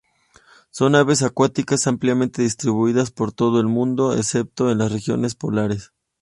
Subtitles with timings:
[0.71, 5.93] Son aves acuáticas ampliamente distribuidas por todo el mundo excepto en las regiones polares.